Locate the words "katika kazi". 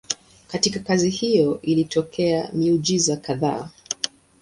0.47-1.09